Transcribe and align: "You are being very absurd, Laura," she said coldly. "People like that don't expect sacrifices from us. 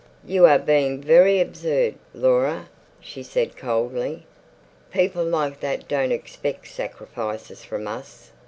"You 0.25 0.47
are 0.47 0.57
being 0.57 0.99
very 0.99 1.39
absurd, 1.39 1.93
Laura," 2.15 2.69
she 2.99 3.21
said 3.21 3.55
coldly. 3.55 4.25
"People 4.91 5.23
like 5.23 5.59
that 5.59 5.87
don't 5.87 6.11
expect 6.11 6.65
sacrifices 6.69 7.63
from 7.63 7.87
us. 7.87 8.31